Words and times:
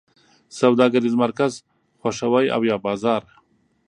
سوداګریز 0.59 1.15
مرکز 1.23 1.51
خوښوی 1.99 2.45
او 2.55 2.61
یا 2.69 2.77
بازار؟ 2.85 3.21